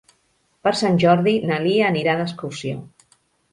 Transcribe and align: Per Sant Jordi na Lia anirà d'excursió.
Per 0.67 0.73
Sant 0.79 0.97
Jordi 1.03 1.35
na 1.51 1.61
Lia 1.67 1.85
anirà 1.93 2.19
d'excursió. 2.23 2.83